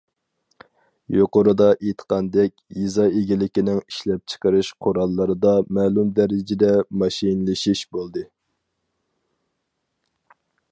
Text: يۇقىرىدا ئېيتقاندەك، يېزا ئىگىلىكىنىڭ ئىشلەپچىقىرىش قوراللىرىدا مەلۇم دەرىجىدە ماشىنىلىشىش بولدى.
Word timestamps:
يۇقىرىدا 1.15 1.67
ئېيتقاندەك، 1.73 2.55
يېزا 2.77 3.05
ئىگىلىكىنىڭ 3.19 3.83
ئىشلەپچىقىرىش 3.83 4.73
قوراللىرىدا 4.87 5.55
مەلۇم 5.79 6.11
دەرىجىدە 6.21 6.73
ماشىنىلىشىش 7.03 7.87
بولدى. 7.97 8.27